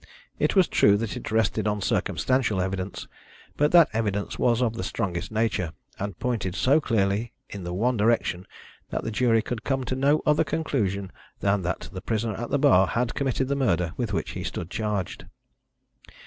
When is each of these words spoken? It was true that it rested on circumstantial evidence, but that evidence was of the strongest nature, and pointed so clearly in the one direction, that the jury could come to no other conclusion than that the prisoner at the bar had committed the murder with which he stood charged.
It 0.39 0.55
was 0.55 0.67
true 0.67 0.97
that 0.97 1.15
it 1.15 1.29
rested 1.29 1.67
on 1.67 1.79
circumstantial 1.79 2.59
evidence, 2.59 3.07
but 3.55 3.71
that 3.71 3.87
evidence 3.93 4.39
was 4.39 4.59
of 4.59 4.73
the 4.73 4.83
strongest 4.83 5.31
nature, 5.31 5.73
and 5.99 6.17
pointed 6.17 6.55
so 6.55 6.81
clearly 6.81 7.33
in 7.51 7.63
the 7.65 7.73
one 7.75 7.97
direction, 7.97 8.47
that 8.89 9.03
the 9.03 9.11
jury 9.11 9.43
could 9.43 9.63
come 9.63 9.83
to 9.83 9.95
no 9.95 10.23
other 10.25 10.43
conclusion 10.43 11.11
than 11.39 11.61
that 11.61 11.87
the 11.93 12.01
prisoner 12.01 12.33
at 12.33 12.49
the 12.49 12.57
bar 12.57 12.87
had 12.87 13.13
committed 13.13 13.47
the 13.47 13.55
murder 13.55 13.93
with 13.95 14.11
which 14.11 14.31
he 14.31 14.43
stood 14.43 14.71
charged. 14.71 15.27